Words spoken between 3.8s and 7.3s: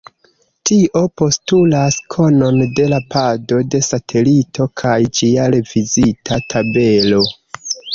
satelito kaj ĝia revizita tabelo.